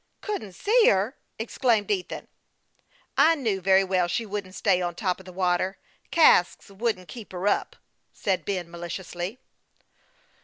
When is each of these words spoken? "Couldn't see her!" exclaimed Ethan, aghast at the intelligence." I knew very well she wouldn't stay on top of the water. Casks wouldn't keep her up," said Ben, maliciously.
"Couldn't 0.21 0.53
see 0.53 0.87
her!" 0.87 1.15
exclaimed 1.37 1.91
Ethan, 1.91 2.21
aghast 2.25 2.27
at 2.27 2.33
the 2.37 2.89
intelligence." 2.89 3.13
I 3.17 3.35
knew 3.39 3.61
very 3.61 3.83
well 3.83 4.07
she 4.07 4.25
wouldn't 4.25 4.55
stay 4.55 4.81
on 4.81 4.95
top 4.95 5.19
of 5.19 5.27
the 5.27 5.31
water. 5.31 5.77
Casks 6.09 6.71
wouldn't 6.71 7.07
keep 7.07 7.31
her 7.33 7.47
up," 7.47 7.75
said 8.11 8.43
Ben, 8.43 8.71
maliciously. 8.71 9.37